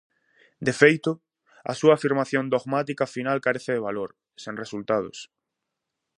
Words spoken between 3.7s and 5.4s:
de valor, sen resultados.